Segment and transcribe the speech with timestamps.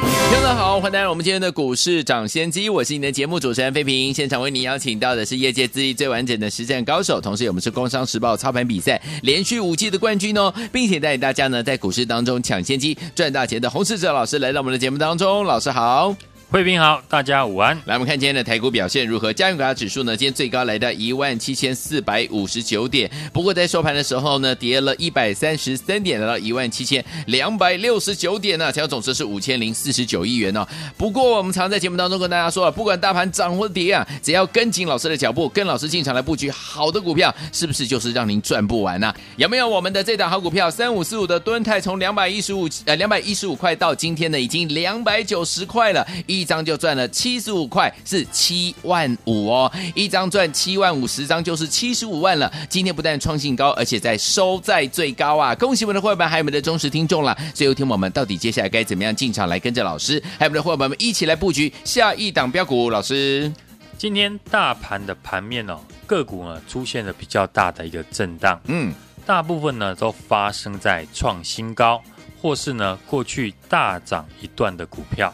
[0.00, 4.14] 听众好，欢迎来到我们今天的股市抢先机，我是你的节目主持人费平。
[4.14, 16.14] 现场为您邀请到的是业界资历最完整的实战高手，同时我们是工商时报操盘比赛连续五季的冠军哦，并且带领大家呢在股市当中抢先机赚大钱的洪世哲老师来到我们的节目当中，老师好。
[16.50, 17.76] 慧平好，大家午安。
[17.84, 19.30] 来，我们看今天的台股表现如何？
[19.30, 20.16] 加权股价指数呢？
[20.16, 28.72] 今天最高来到一万七千四百五十九点，不过在收盘的时候呢，跌了一百三十三点，来到一万七千两百六十九点呢。
[28.72, 30.66] 成交总值是五千零四十九亿元哦。
[30.96, 47.06] 不过我们常在节目当中跟大家说了，不管大盘涨或跌啊，只要跟紧老师的脚步，跟老师进场来布局好的股票，是不是就是让您赚不完呢、有没有我们的这档好股票三五四五的吨泰，从两百一十五呃两百一十五块到今天呢，已经两百九十块了，一张就赚了。
[47.08, 52.52] 七十五块是七万五哦，一张赚七万五，十张就是七十五万了。
[52.68, 55.54] 今天不但创新高，而且在收在最高啊！
[55.54, 57.36] 恭喜我们的伙伴，还有我们的忠实听众了。
[57.54, 62.90] 最后听我们到底接下来该怎么样进场来跟着老师，还有我们的伙伴们一起来布局下一档标股？
[62.90, 63.52] 老师，
[63.96, 68.94] 今天大盘的盘面哦，个股呢出现了比较大的一个震荡，嗯，
[69.26, 72.00] 大部分呢都发生在创新高
[72.40, 75.32] 或是呢过去大涨一段的股票。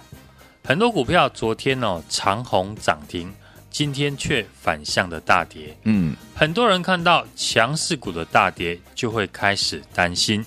[0.66, 3.30] 很多股票昨天哦长红涨停，
[3.68, 5.76] 今天却反向的大跌。
[5.82, 10.42] 嗯，很多人看到强势股的大跌，就会开始担心，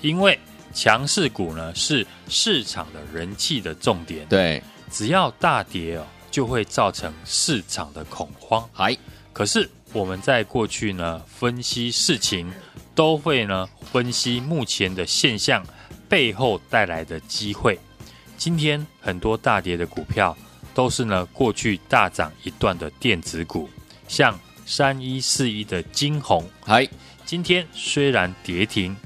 [0.00, 0.36] 因为
[0.74, 4.26] 强势股呢是市场的人气的重点。
[4.26, 8.68] 对，只要大跌哦，就会造成市场的恐慌。
[8.72, 8.96] 嗨，
[9.32, 12.52] 可是我们在过去呢分析事情，
[12.96, 15.64] 都会呢分析目前的现象
[16.08, 17.78] 背后带来的机会。
[18.42, 20.36] 今天很多大跌的股票，
[20.74, 23.70] 都是呢过去大涨一段的电子股，
[24.08, 24.36] 像
[24.66, 26.84] 三一四一的金红，嗨，
[27.24, 28.96] 今天虽然跌停，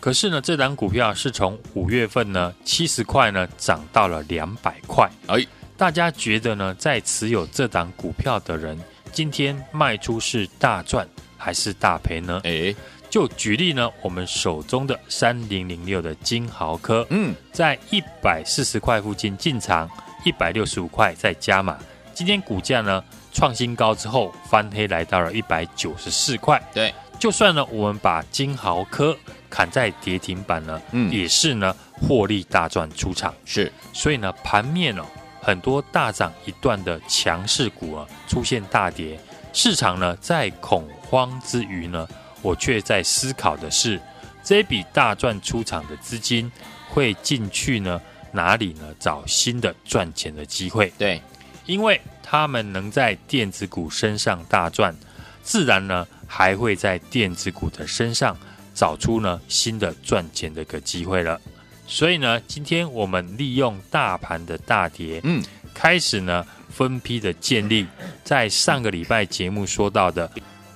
[0.00, 5.46] 可是呢这档股票是从五月份呢七十块呢涨到了两百块，哎，
[5.76, 8.76] 大家觉得呢在持有这档股票的人，
[9.12, 11.08] 今天卖出是大赚
[11.38, 12.40] 还是大赔呢？
[12.42, 12.74] 哎。
[13.10, 19.90] 就举例呢，我们手中的三零零六的金豪科，嗯，在一百四十块附近进场，
[20.24, 21.76] 一百六十五块再加码。
[22.14, 26.62] 今天股价呢创新高之后翻黑，来到了一百九十四块。
[26.72, 29.16] 对，就算呢我们把金豪科
[29.50, 33.34] 砍在跌停板呢，嗯，也是呢获利大赚出场。
[33.44, 35.04] 是，所以呢盘面哦，
[35.42, 39.18] 很多大涨一段的强势股啊出现大跌，
[39.52, 42.06] 市场呢在恐慌之余呢。
[42.42, 44.00] 我却在思考的是，
[44.42, 46.50] 这笔大赚出场的资金
[46.88, 48.00] 会进去呢？
[48.32, 48.94] 哪里呢？
[48.98, 50.92] 找新的赚钱的机会。
[50.96, 51.20] 对，
[51.66, 54.94] 因为他们能在电子股身上大赚，
[55.42, 58.36] 自然呢还会在电子股的身上
[58.72, 61.40] 找出呢新的赚钱的一个机会了。
[61.88, 65.42] 所以呢，今天我们利用大盘的大跌，嗯，
[65.74, 67.84] 开始呢分批的建立，
[68.22, 70.30] 在上个礼拜节目说到的。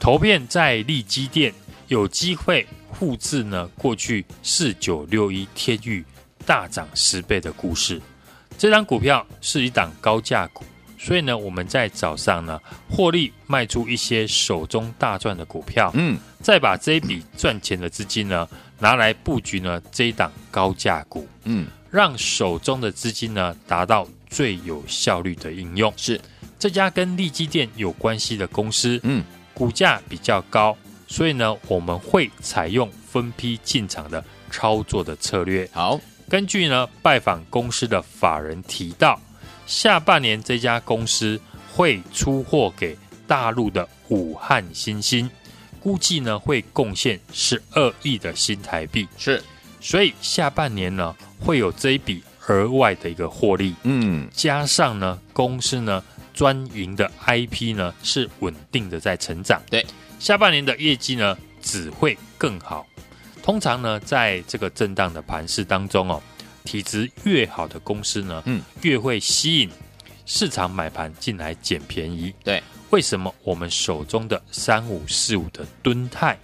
[0.05, 1.51] 投片在利基店
[1.89, 6.05] 有机会复制呢过去四九六一天域
[6.45, 7.99] 大涨十倍的故事。
[8.59, 10.63] 这张股票是一档高价股，
[10.99, 18.47] 所以呢我们在早上呢获利卖出一些手中大赚的股票，嗯，再把这一笔赚钱的资金呢
[18.81, 25.91] 拿来布局呢这一档高价股，嗯，让手中的资金呢达到最有效率的应用。
[25.97, 26.21] 是
[26.59, 29.25] 这家跟利基店有关系的公司，嗯。
[29.55, 30.77] 股价比较高，
[31.07, 35.69] 所以呢，我们会采用分批进场的操作的策略。
[35.73, 35.99] 好，
[36.29, 39.19] 根据呢拜访公司的法人提到，
[39.65, 41.41] 下半年这家公司
[41.73, 42.99] 会出货给
[43.29, 45.31] 大陆的武汉新星，
[45.79, 49.07] 估计呢会贡献十二亿的新台币。
[49.17, 49.41] 是，
[49.81, 53.73] 所以下半年呢会有这一笔额外的一个获利。
[53.85, 56.03] 嗯，加上呢公司呢。
[56.35, 59.87] 专营的 IP 呢是稳定的在成长，对，
[60.19, 62.85] 下半年的业绩呢只会更好。
[63.43, 66.21] 通常呢，在这个震荡的盘势当中哦，
[66.65, 69.71] 体质越好的公司呢，嗯，越会吸引
[70.27, 72.35] 市场买盘进来捡便宜。
[72.43, 76.37] 对，为什么我们手中的三五四五的吨泰，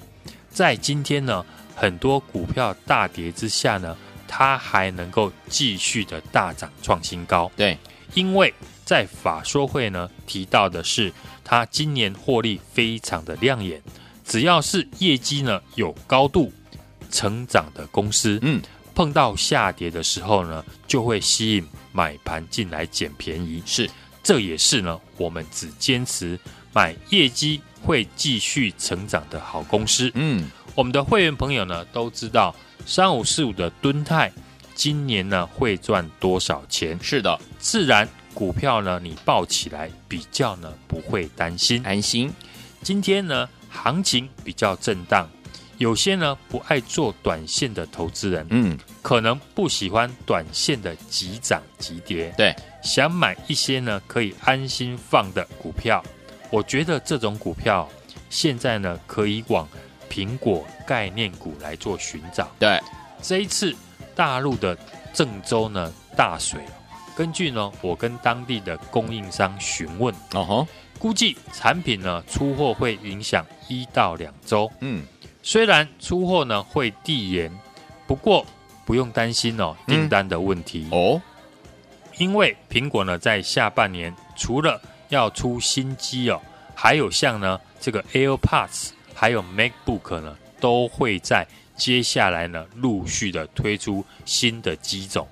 [0.50, 1.44] 在今天呢
[1.74, 3.96] 很多股票大跌之下呢，
[4.28, 7.50] 它还能够继续的大涨创新高？
[7.56, 7.76] 对，
[8.14, 8.54] 因为。
[8.90, 11.12] 在法说会呢提到的是，
[11.44, 13.80] 他今年获利非常的亮眼，
[14.24, 16.52] 只要是业绩呢有高度
[17.08, 18.60] 成长的公司，嗯，
[18.92, 23.62] 碰到下跌的时候呢，就会吸引买盘进来捡便宜。
[23.64, 23.88] 是，
[24.24, 26.36] 这也是呢，我们只坚持
[26.72, 30.10] 买业绩会继续成长的好公司。
[30.14, 32.52] 嗯，我们的会员朋友呢都知道，
[32.84, 34.32] 三五四五的敦泰
[34.74, 36.98] 今年呢会赚多少钱？
[37.00, 41.82] 是的，自然股票呢你抱起来比较呢不会担心。
[41.84, 42.32] 安心。
[42.82, 45.28] 今天呢行情比较震荡，
[45.78, 56.02] 有些呢不爱做短线的投资人，嗯，可能不喜欢短线的急涨急跌，对，想买一些呢可以安心放的股票。
[56.50, 57.88] 我觉得这种股票
[58.28, 59.68] 现在呢可以往
[60.08, 62.50] 苹果概念股来做寻找。
[62.58, 62.80] 对，
[63.22, 63.76] 这一次
[64.16, 64.76] 大陆的
[65.12, 66.60] 郑州呢大水，
[67.20, 70.68] 根据呢我跟当地的供应商询问，哦吼，
[70.98, 74.72] 估计产品呢出货会影响一到两周。
[74.80, 75.04] 嗯，
[75.42, 77.52] 虽然出货呢会递延，
[78.06, 78.46] 不过
[78.86, 81.22] 不用担心哦订单的问题、嗯、哦，
[82.16, 84.80] 因为苹果呢在下半年除了
[85.10, 86.40] 要出新机哦，
[86.74, 91.46] 还有像呢这个 AirPods 还有 MacBook 呢都会在
[91.76, 95.28] 接下来呢陆续的推出新的机种。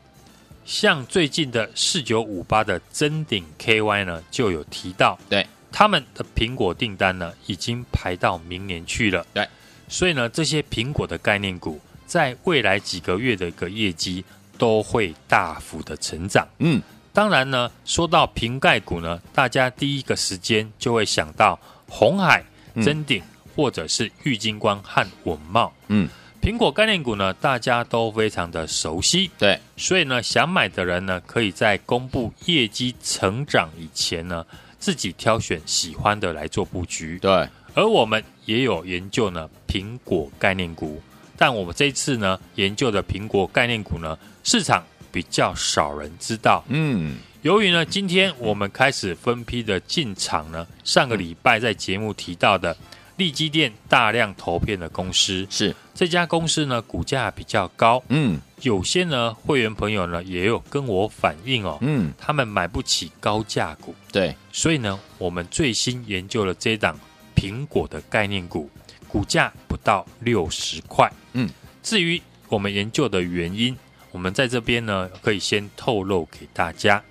[0.68, 9.26] 像最近的四九五八的真顶 KY 呢，就有提到，对他们的苹果订单呢，已经排到明年去了。
[9.32, 9.48] 对，
[9.88, 14.22] 所以呢，这些苹果的概念股，在未来几个月的一个业绩
[14.58, 16.46] 都会大幅的成长。
[16.58, 16.82] 嗯，
[17.14, 22.44] 当然呢，说到瓶盖股呢，大家第一个时间就会想到红海、
[22.82, 25.70] 真顶，嗯、或者是玉金光和稳懋。
[25.86, 26.06] 嗯。
[26.48, 34.46] 苹果概念股呢，大家都非常的熟悉，对，所以呢，想买的人呢，可以在公布业绩成长以前呢，
[34.78, 37.18] 自己挑选喜欢的来做布局。
[37.18, 41.02] 对，而我们也有研究呢，苹果概念股，
[41.36, 46.64] 但我们这一次呢，研究的苹果概念股呢，市场比较少人知道。
[46.68, 52.74] 嗯，由于呢，今天我们开始分批的进场呢，上个礼拜在节目提到的。
[53.18, 58.00] 力积电大量投片的公司是这家公司呢，股价比较高。
[58.08, 63.92] 嗯，有些呢会员朋友呢也有跟我反映哦，嗯，他们买不起高价股。
[64.12, 66.96] 对，所以呢，我们最新研究了这档
[67.34, 68.70] 苹果的概念股，
[69.08, 71.12] 股价不到六十块。
[71.32, 71.50] 嗯，
[71.82, 73.76] 至于我们研究的原因，
[74.12, 77.02] 我们在这边呢可以先透露给大家，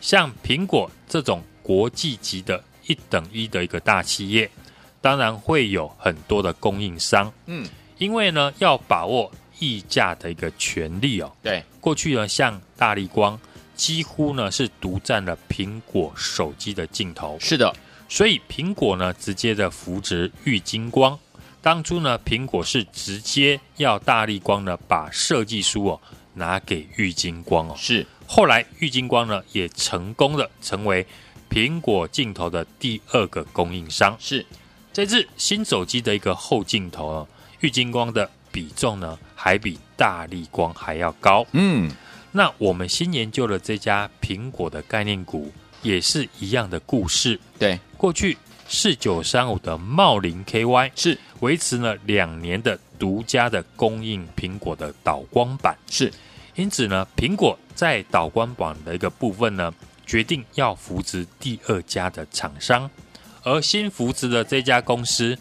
[0.00, 4.50] 像苹果这种国际级的一等一的一个大企业。
[5.02, 7.68] 当然会有很多的供应商，嗯，
[7.98, 11.30] 因为呢要把握议价的一个权利哦。
[11.42, 13.38] 对，过去呢像大力光
[13.74, 17.74] 几乎呢是独占了苹果手机的镜头，是的，
[18.08, 21.18] 所以苹果呢直接的扶植玉金光。
[21.60, 26.00] 当初呢苹果是直接要大力光呢把设计书哦
[26.34, 28.06] 拿给玉金光哦，是。
[28.26, 31.04] 后来玉金光呢也成功的成为
[31.50, 34.46] 苹果镜头的第二个供应商，是。
[34.92, 37.28] 这次新手机的一个后镜头哦，
[37.60, 41.46] 玉金光的比重呢，还比大力光还要高。
[41.52, 41.90] 嗯，
[42.32, 45.50] 那我们新研究的这家苹果的概念股
[45.80, 47.40] 也是一样的故事。
[47.58, 48.36] 对，过去
[48.68, 56.12] 四九三五的茂林 KY 是维持了两年的独家的供应苹果的导光板，是，
[56.54, 59.72] 因此呢，苹果在导光板的一个部分呢，
[60.04, 62.90] 决定要扶植第二家的厂商。
[63.42, 65.36] 而新扶植的这家公司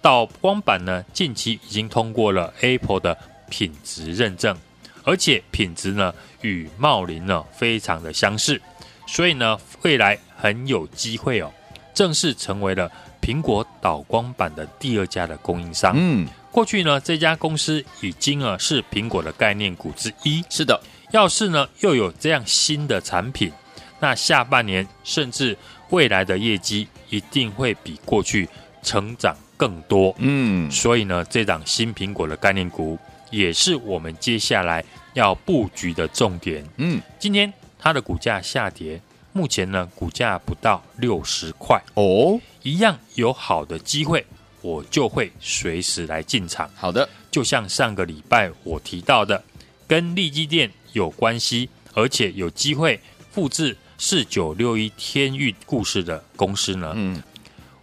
[0.00, 3.16] 导光板呢，近期已经通过了 Apple 的
[3.48, 4.56] 品质认证，
[5.02, 8.60] 而且品质呢与茂林呢非常的相似，
[9.06, 11.52] 所以呢未来很有机会哦，
[11.94, 15.94] 正式成为了苹果导光板的第二家的供应商。
[15.96, 20.44] 嗯，过去呢这家公司已经啊是苹果的概念股之一。
[20.48, 23.52] 是的，要是呢又有这样新的产品，
[23.98, 25.56] 那下半年甚至
[25.90, 28.48] 未来的业绩一定会比过去
[28.82, 30.14] 成长更多。
[30.18, 32.98] 嗯，所以呢，这档新苹果的概念股
[33.30, 36.64] 也是我们接下来要布局的重点。
[36.76, 39.00] 嗯，今天它的股价下跌，
[39.32, 44.24] 目前呢股价不到六十块哦，一样有好的机会，
[44.62, 46.68] 我就会随时来进场。
[46.74, 49.42] 好的，就像上个礼拜我提到的，
[49.86, 53.00] 跟力积电有关系，而且有机会
[53.30, 53.76] 复制。
[53.98, 57.22] 四九六一天域故事的公司呢，嗯，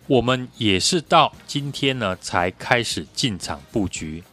[0.07, 4.23] 我们也是到今天呢才开始进场布局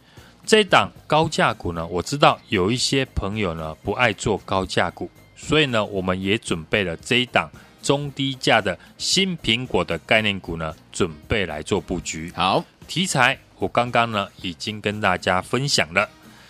[0.45, 1.85] 这档高价股呢。
[1.87, 7.49] 我知道有一些朋友呢不爱做高价股，所以呢我们也准备了这一档
[7.81, 12.31] 中低价的新苹果的概念股呢，准备来做布局。
[12.35, 16.07] 好，题材我刚刚呢已经跟大家分享了，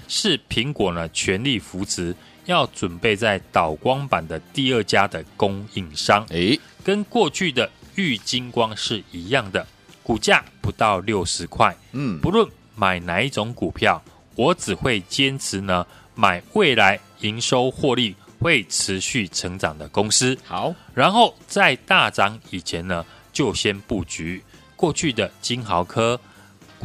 [0.07, 6.25] 是苹果呢全力扶持，要准备在导光板的第二家的供应商。
[6.29, 9.65] 诶，跟过去的玉金光是一样的，
[10.01, 11.75] 股价不到六十块。
[11.91, 14.01] 嗯，不论买哪一种股票，
[14.35, 20.37] 我只会坚持呢买未来营收获利会持续成长的公司。
[20.45, 24.43] 好，然后在大涨以前呢，就先布局
[24.75, 26.19] 过去的金豪科、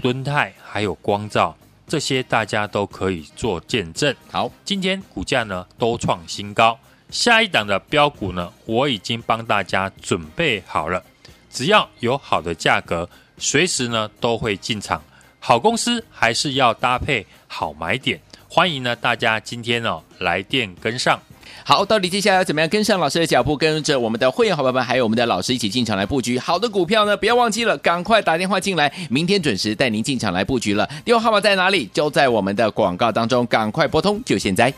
[0.02, 1.56] 敦泰还有光罩，
[1.87, 4.14] 这些大家都可以做见证。
[4.31, 6.78] 好，今天股价呢都创新高，
[7.11, 11.02] 下一档的标股呢，我已经帮大家准备好了，
[11.50, 15.02] 只要有好的价格，随时呢都会进场。
[15.38, 21.21] 好公司还是要搭配好买点，欢迎呢大家今天哦来电跟上。
[21.68, 27.16] 好，到底接下来要怎么样跟上老师的脚步，跟着我们的会员伙伴们，还有我们的老师一起进场来布局好的股票呢？
[27.16, 30.88] 不要忘记了，赶快打电话进来，明天准时带您进场来布局了。
[31.04, 31.90] 电话号码在哪里？
[31.92, 34.73] 就在我们的广告当中，赶快拨通，就现在。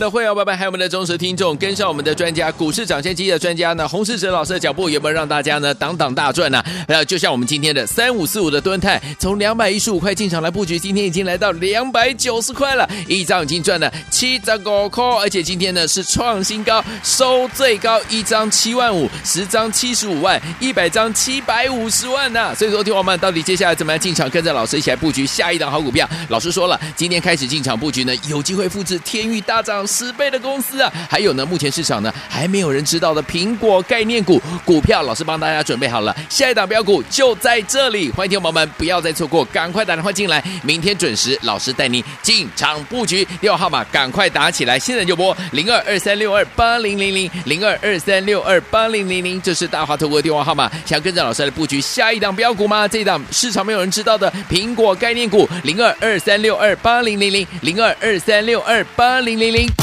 [0.00, 6.64] 们的会员伙伴，还有我们的忠实听众，跟上我们的专家，股市涨先机的专家呢，洪世哲老师的脚步，有没有让大家呢挡挡大赚呢、啊？
[6.88, 26.08] 还有，就像我们今天的三五四五的敦泰，从两百一十五块进场来布局，今天已经来到两百九十块了，一张已经赚了七十五块，而且今天呢是创新高，收最高一张七万五，十张七十五万，一百张七百五十万呢、所以说，听我们到底接下来怎么样进场，跟着老师一起来布局下一档好股票？
[26.30, 29.86] 老师说了，今天开始进场布局呢，有机会复制天域大涨。
[29.90, 52.86] 十倍的公司啊，还有呢，目前市场呢还没有人知道的苹果概念股股票，老师帮大家准备好了，下一档标股就在这里，欢迎听众朋友们不要再错过，赶快打电话进来，明天准时老师带你进场布局，电话号码赶快打起来，现在就拨零二二三六二八零零零零二二三六二八零零零，这是大华投顾的电话号码，想跟着老师来布局下一档标股吗？
[52.86, 59.79] 这一档市场没有人知道的苹果概念股零二二三六二八零零零零二二三六二八零零零。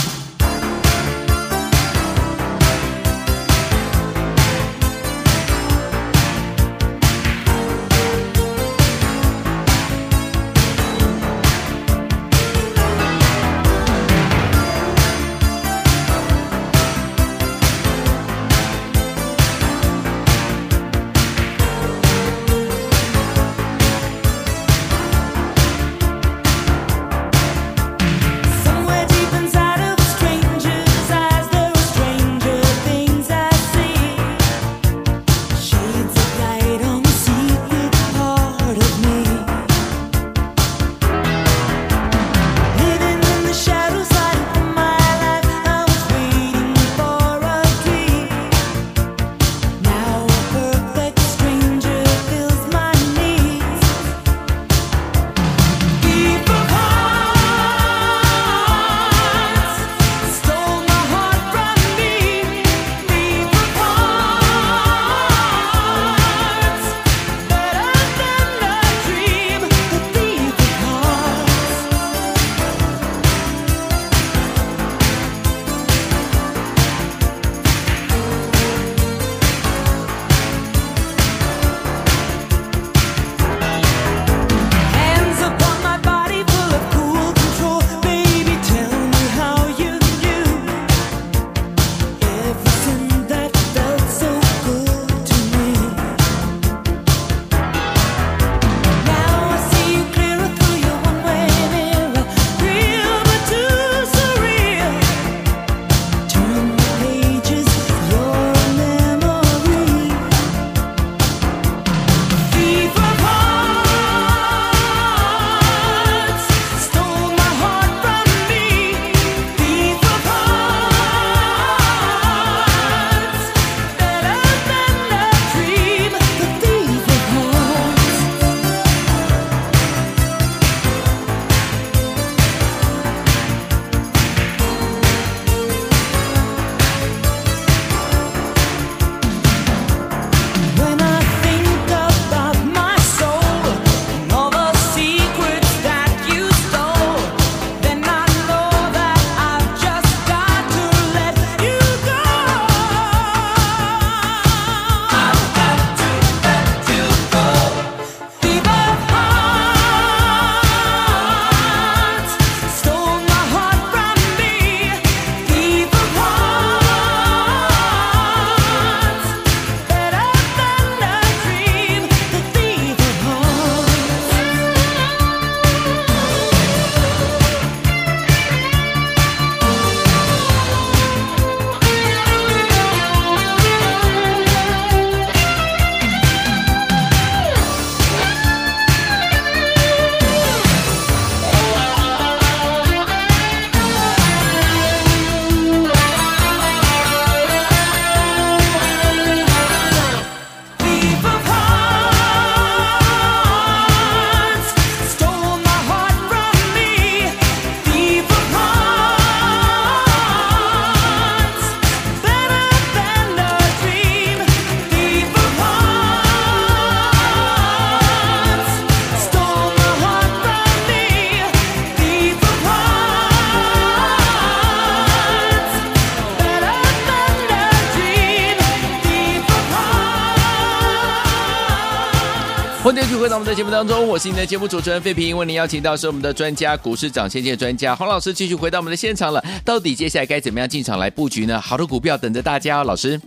[233.78, 239.40] 当中，我是你的节目主持人费平，为您邀请到是我们的专家股市涨先见专家黄老师，继续回到我们的现场了。
[239.64, 241.62] 到底接下来该怎么样进场来布局呢？
[241.62, 243.22] 好的股票等着大家哦，老师。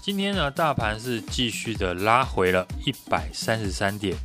[0.00, 4.16] 今天呢，大盘是继续的拉回了一百三十三点，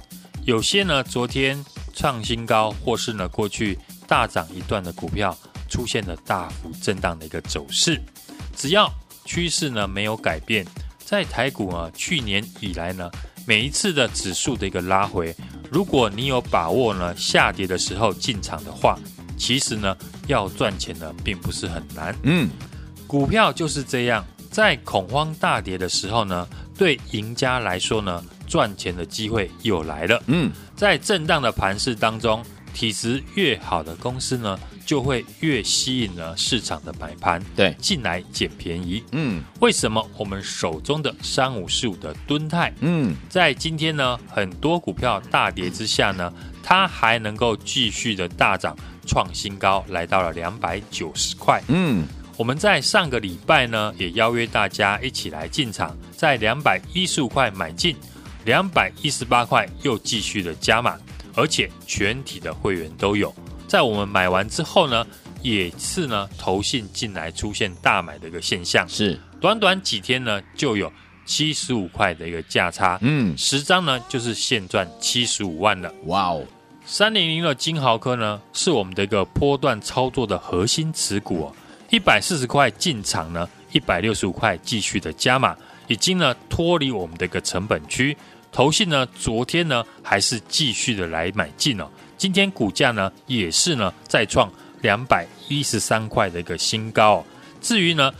[0.45, 1.61] 有些呢昨天
[1.93, 5.37] 创新高，或是呢过去大涨一段的股票，
[5.67, 8.01] 出现了大幅震荡的一个走势。
[8.55, 8.89] 只要
[9.25, 10.65] 趋势呢没有改变，
[11.03, 13.11] 在台股啊去年以来呢
[13.49, 15.35] 每一次的指数的一个拉回，
[15.71, 18.95] 如果你有把握呢下跌的时候进场的话，
[19.39, 22.15] 其实呢要赚钱呢并不是很难。
[22.21, 22.47] 嗯，
[23.07, 24.23] 股票就是这样。
[24.51, 30.21] 在恐慌大跌的时候呢，对赢家来说呢，赚钱的机会又来了。
[30.27, 39.03] 嗯，在震荡的盘势当中，体质越好的公司呢，就会越吸引了市场的买盘，对，进来捡便宜。
[39.11, 51.61] 嗯，为什么我们手中的三五四五的吨泰，嗯，在今天呢，很多股票大跌之下呢，它还能够继续的大涨，创新高，来到了两百九十块。
[51.67, 52.07] 嗯。
[52.35, 57.95] 我们在上个礼拜呢，也邀约大家一起来进场，在两百一十五块买进，
[58.43, 60.97] 两百一十八块又继续的加码，
[61.35, 63.31] 而且全体的会员都有。
[63.69, 65.05] 在我们买完之后呢，
[65.43, 70.91] 也是呢投信进来出现大买的一个现象，是短短几天呢就有
[71.23, 76.43] 七十五块的一个价差，嗯，十张呢就是现赚七十五万了，哇哦！
[76.83, 81.55] 三零零的金豪科呢是我们的一个波段操作的核心持股哦。
[81.91, 85.55] 一百四十块进场呢，一百六十五块继续的加码，
[85.87, 88.17] 已经呢脱离我们的一个成本区。
[88.51, 91.87] 投信呢，昨天呢还是继续的来买进哦。
[92.19, 94.51] 今天股价呢也是呢再创
[94.81, 97.25] 两百一十三块的一个新高。
[97.61, 98.13] 至于呢，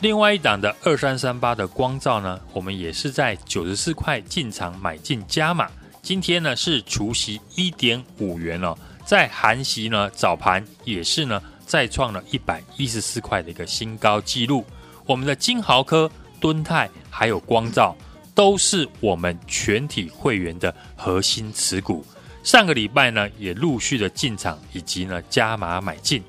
[0.00, 5.68] 另外一档的二三三八的光照呢，我们也是在九十四块进场买进加码。
[6.00, 11.42] 今天呢是除息一点五元哦，在韩息呢早盘也是呢。
[11.64, 14.62] 再创了一百一十四块的一个新高纪录。
[15.06, 17.96] 我们的金豪科、敦泰还有光照，
[18.34, 22.04] 都是我们全体会员的核心持股。
[22.42, 26.22] 上个礼拜呢，也陆续的进场以及呢加码买进。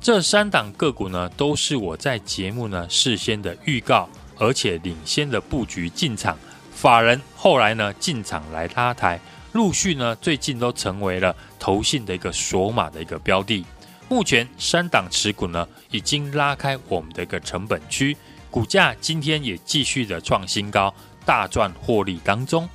[0.00, 6.38] 这三档个股呢，都是我在节目呢事先的预告，而且领先的布局进场。
[6.72, 9.18] 法人后来呢进场来拉抬，
[9.52, 13.64] 陆续呢最近都成为了投信的一个锁码的一个标的。
[14.08, 18.16] 目前三档持股呢，已经拉开我们的一个成本区，
[18.52, 22.68] 股价今天也继续的创新高，大赚获利当中。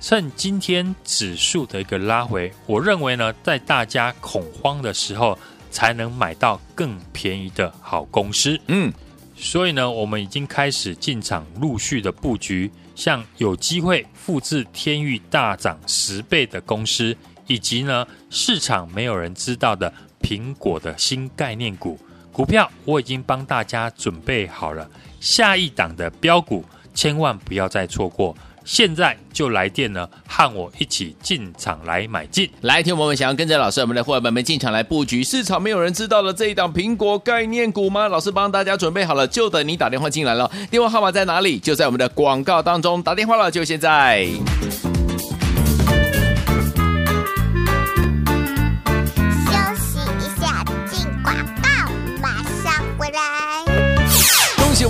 [0.00, 5.38] 趁今天指数的一个拉回，我认为呢，在大家恐慌的时候，
[5.70, 8.58] 才能买到更便宜的好公司。
[8.68, 8.92] 嗯，
[9.36, 19.92] 所以呢，我们已经开始进场陆续的布局，像有机会复制天域大涨十倍的公司，以及呢，市场没有人知道的。
[20.20, 21.98] 苹果的新概念股
[22.32, 24.90] 股票，我已经帮大家准备好了。
[25.20, 28.36] 下一档的标股，千万不要再错过。
[28.68, 32.50] 现在就来电呢，和我一起进场来买进。
[32.60, 38.08] 来，听我们想要跟着老师，我们的伙伴们进场来布局市场没有人知道的这一档苹果概念股吗？
[38.08, 40.50] 老师帮大家准备好了，就等你打电话进来了。
[40.70, 41.58] 电话号码在哪里？
[41.58, 43.02] 就在我们的广告当中。
[43.02, 44.28] 打电话了，就现在。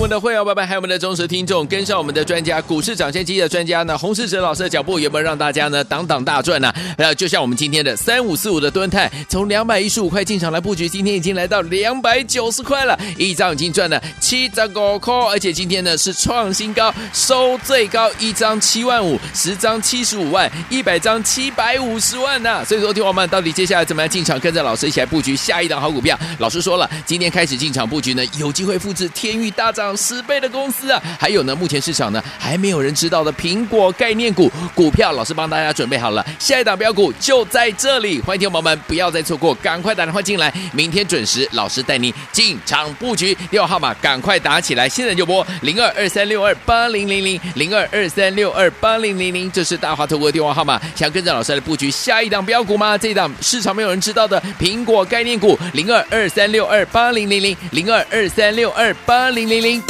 [0.08, 6.72] 们的会员伙伴，还有我们的忠实听众，跟上我们的专家股市涨先机的专家呢，洪世哲老师的脚步，有没有让大家呢挡挡大赚呢？
[6.96, 22.64] 呃就像我们今天的三五四五的敦泰，从两百一十五块进场来布局，今天已经来到两百九十块了，一张已经赚了七十五块，而且今天呢是创新高，收最高一张七万五，十张七十五万，一百张七百五十万呢。
[22.64, 26.18] 所以说，听我们到底接下来怎么样进场，跟着老师一起来布局下一档好股票？
[26.38, 52.96] 老师说了，今天开始进场布局呢，有机会复制天域大涨十倍的公司啊，还有呢，目前市场呢还没有人知道的苹果概念股股票，老师帮大家准备好了，下一档标股就在这里，欢迎听众朋友们不要再错过，赶快打电话进来，明天准时老师带你进场布局，电话号码赶快打起来，现在就拨零二二三六二八零零零零二二三六二八零零零，这是大华投顾的电话号码，想跟着老师来布局下一档标股吗？
[52.96, 59.87] 这一档市场没有人知道的苹果概念股零二二三六二八零零零零二二三六二八零零零。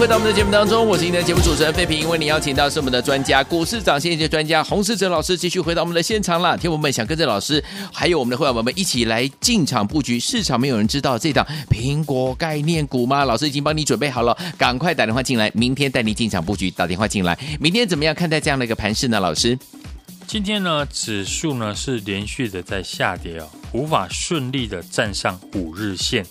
[0.00, 2.08] 回到我们的节目当中，我是您的节目主持人费平。
[2.08, 6.56] 为您邀请到是我们的专家，股市涨线的专家洪世哲老师，继续回到我们的现场了。
[6.56, 13.26] 听我们想跟着老师，还有我们的会员们一起来进场布局市场没有人知道这档苹果概念股吗？
[13.26, 16.70] 老师已经帮你准备好了，赶快打电话进来，明天带你进场布局。
[16.70, 19.20] 打电话进来，明天怎么样看待这样的一个盘势呢？
[19.20, 19.58] 老师，
[20.26, 26.24] 今天呢，指数呢是连续的在下跌哦，无法顺利的站上五日线，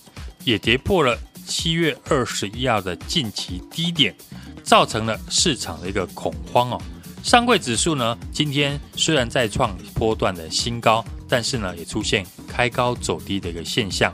[0.43, 1.15] 也跌破了。
[1.49, 4.15] 七月二十一号的近期低点，
[4.63, 6.79] 造成了市场的一个恐慌哦。
[7.23, 14.13] 上柜指数呢，今天虽然再创波段的新高，但是呢，也出现开高走低的一个现象。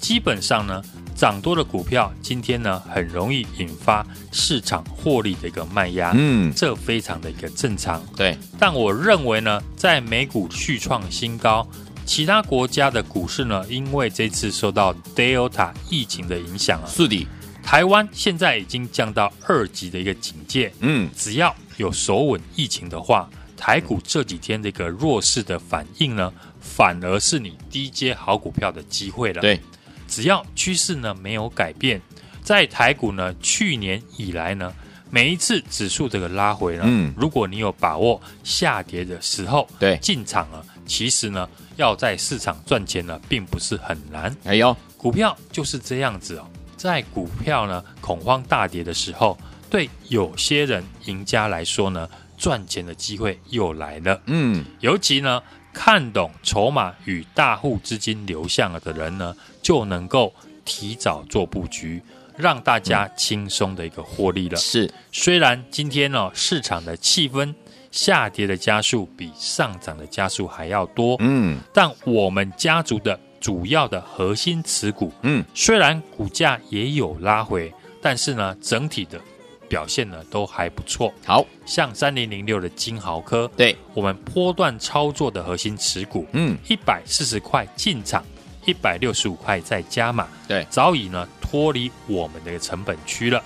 [0.00, 0.82] 基本上呢，
[1.16, 6.12] 涨多的股票今天呢，很容易引发市场获利的一个卖压。
[6.14, 8.04] 嗯，这非常的一个正常。
[8.14, 11.66] 对，但我认为呢，在美股续创新高。
[12.06, 17.26] 其他国家的股市呢，因为这次受到 Delta 疫情的影响啊，是的，
[17.64, 20.72] 台湾现在已经降到二级的一个警戒。
[20.78, 29.42] 嗯，只要有守稳疫情的话，台股这几天这个弱势的反应呢，反而是你低阶好股票的机会了。
[29.42, 29.60] 对，
[30.06, 32.00] 只要趋势呢没有改变，
[32.40, 34.72] 在台股呢去年以来呢，
[35.10, 41.46] 每一次指数这个拉回呢，嗯，如果你有把握下跌的时候，对，进场了，其实呢。
[41.76, 44.34] 要在市场赚钱呢，并不是很难。
[44.44, 46.46] 哎呦，股票就是这样子哦。
[46.76, 49.38] 在股票呢恐慌大跌的时候，
[49.70, 54.20] 对有些人赢家来说呢，赚钱的机会又来了。
[54.26, 60.34] 嗯，尤其呢看懂筹码与大户资金流向了的人呢，就能够
[60.64, 62.02] 提早做布局，
[62.36, 64.56] 让大家轻松的一个获利了。
[64.56, 67.54] 是，虽然今天呢市场的气氛。
[67.96, 79.18] 下跌的加速比上涨的加速还要多，嗯，但我们家族的主要的核心持股，嗯，虽然股价也有拉回，但是呢，整体的
[79.66, 81.10] 表现呢都还不错。
[81.24, 81.44] 好。
[81.64, 83.74] 像三零零六的金豪科，对。
[83.94, 88.22] 我们波段操作的核心持股，嗯，一百四十块进场，
[88.66, 93.42] 一百六十五块再加码，对，早已呢脱离我们的成本区了。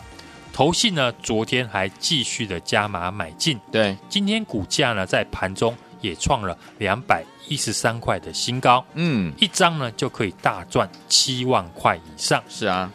[0.61, 12.45] 投信呢，昨天还继续的加码买进，对，今天股价呢在盘中也创了两百一十三块的新高，嗯，一张呢就可以大赚七万块以上。
[12.47, 12.93] 是啊，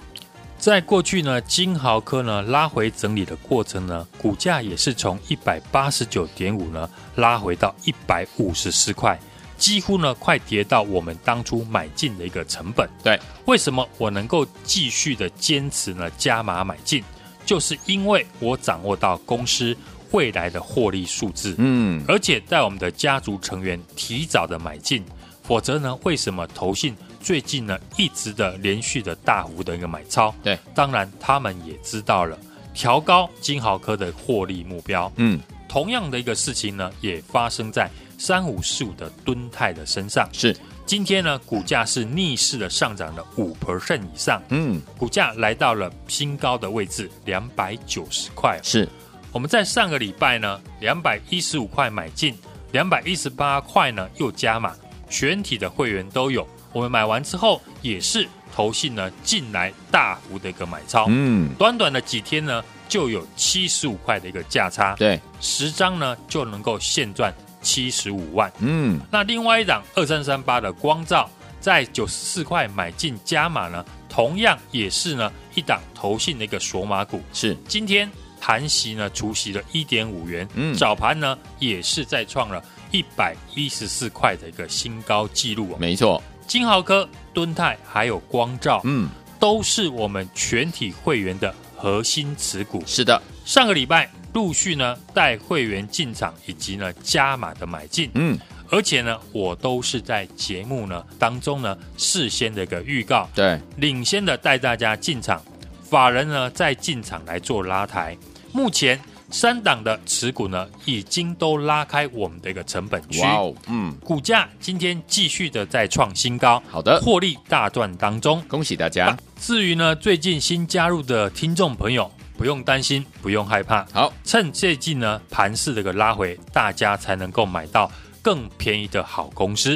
[0.60, 9.20] 在过去呢，金豪科呢拉回整理的过程呢，股价也是从一百八十九点五呢拉回到一百五十四块，
[9.58, 12.88] 几乎呢快跌到我们当初买进的一个成本。
[13.04, 17.04] 对，为什么我能够继续的坚持呢加码买进？
[17.46, 19.76] 就是因为我掌握到公司
[20.12, 25.04] 未来的获利数字，嗯，而且在我们的家族成员提早的买进，
[25.44, 30.34] 否则呢，为什么投信最近呢一直的连续的大幅的一个买超？
[30.44, 32.38] 对，当然他们也知道了
[32.74, 40.56] 调高金豪科的获利目标，嗯，同样的一个事情呢，也发生在三五四五的敦泰的身上，是。
[40.86, 48.60] 今天呢，股价是逆势的上涨了五 percent 以上，嗯，股价来到了新高的位置，两百九十块。
[48.62, 48.88] 是，
[49.32, 52.38] 我们在上个礼拜呢，两百一十五块买进，
[52.72, 54.76] 两百一十八块呢又加码，
[55.10, 56.48] 全体的会员都有。
[56.72, 67.34] 我们买完之后，也是投信呢进来大幅的一个买超，嗯，短短的几天呢，就有七十五块的一个价差，对，十张呢就能够现赚。
[67.66, 71.28] 七十五万，嗯，那另外一档二三三八的光照，
[71.60, 77.58] 在九十四块买进加码呢，同样也是呢一档投信的一个锁码股，是。
[77.68, 78.08] 今天
[78.40, 94.08] 盘息呢除息了一点五元，嗯，早盘呢也是再创了一百一十四块的一个新高纪录哦，没错，金豪科、敦泰还有光照，嗯，都是我们全体会员的核心持股，是的，上个礼拜。
[94.36, 98.38] 陆续呢带会员进场以及呢加码的买进，嗯，
[98.70, 105.42] 而且呢我都是在节目呢当中呢事先的一个预告，对，领先的带大家进场，
[105.90, 108.18] 法人呢再进场来做拉抬，
[108.52, 109.00] 目前
[109.32, 119.06] 三档的持股呢已经都拉开我们的一个成本区，哇哦，嗯，股价今天继续的在创新高，好的，获利大赚当中，恭喜大家。
[119.06, 122.12] 啊，至于呢最近新加入的听众朋友。
[122.46, 123.84] 不用担心，不用害怕。
[123.92, 129.76] 好，趁最近呢盘势这个拉回，大家才能够买到更便宜的好公司。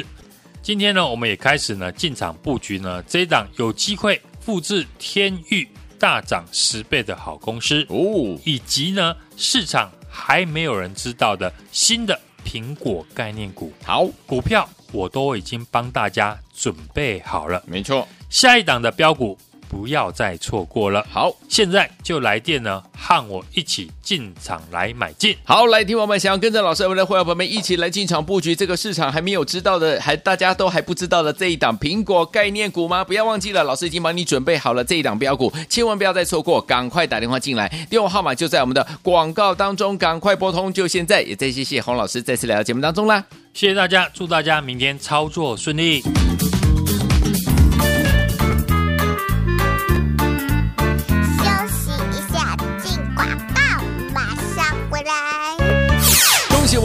[0.62, 13.72] 今天呢，我们也开始呢进场布局呢这一档有机会复制天域大涨十倍的好公司哦，以及呢市场还没有人知道的新的苹果概念股。
[13.82, 17.60] 好，股票我都已经帮大家准备好了。
[17.66, 19.36] 没错，下一档的标股。
[19.70, 21.06] 不要再错过了。
[21.08, 25.36] 好，现在就来电呢，和我一起进场来买进。
[25.44, 33.04] 好，来听我们想要跟着老师我们的会员朋友们一起来进场布局这个市场还没有知道的，还大家都还不知道的这一档苹果概念股吗？
[33.04, 41.20] 不要忘记了，老师已经帮你准备好了这一档标股，千万不要再错过，赶快打电话进来，电话号码就在我们的广告当中，赶快拨通，就现在。
[41.20, 46.02] 也再谢谢洪老师再次来到节目当中啦，谢谢大家，祝大家明天操作顺利。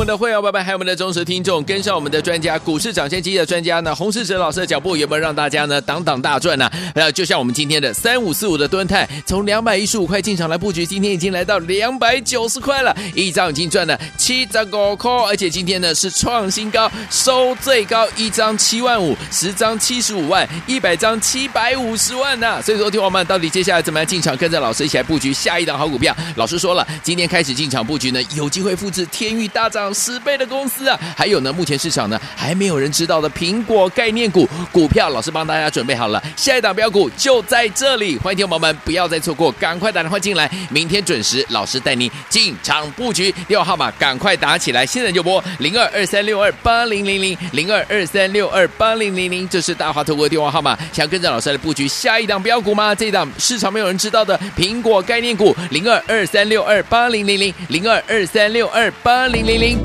[0.05, 6.73] 的会员伙伴还有我们的忠实听众，跟上我们的专家，股市涨先机的专家呢，洪世哲老师的脚步，有没有让大家呢挡挡大赚呢、啊？
[6.93, 26.15] 还有就像我们今天的三五四五的敦泰，从两百一十五块进场来布局，今天已经来到两百九十块了，一张已经赚了七十五块，而且今天呢是创新高，收最高一张七万五，十张七十五万，一百张七百五十万呢、所以说，听我们到底接下来怎么样进场，跟着老师一起来布局下一档好股票？
[26.35, 29.94] 老师说了，今天开始进场布局呢，有机会复制天域大涨。
[29.95, 52.93] 十倍的公司啊，还有呢，目前市场呢还没有人知道的苹果概念股股票，老师帮大家准备好了，下一档标股就在这里，欢迎听友们不要再错过，赶快打电话进来，明天准时老师带你进场布局，电话号码赶快打起来，现在就拨零二二三六二八零零零零二二三六二八零零零，这是大华投顾的电话号码，想跟着老师来布局下一档标股吗？
[52.93, 59.84] 这一档市场没有人知道的苹果概念股零二二三六二八零零零零二二三六二八零零零。